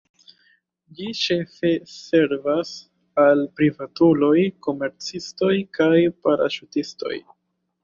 Ĝi 0.99 1.09
ĉefe 1.23 1.73
servas 1.95 2.71
al 3.25 3.45
privatuloj, 3.61 4.33
komercistoj 4.69 5.53
kaj 5.81 5.93
paraŝutistoj. 6.27 7.17